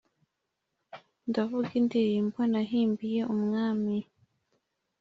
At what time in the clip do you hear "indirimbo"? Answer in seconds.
1.79-2.39